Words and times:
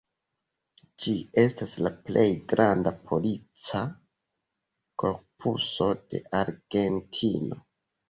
Ĝi 1.03 1.11
estas 1.41 1.75
la 1.87 1.91
plej 2.07 2.23
granda 2.55 2.95
polica 3.11 3.83
korpuso 5.05 5.95
de 6.11 6.27
Argentino. 6.45 7.65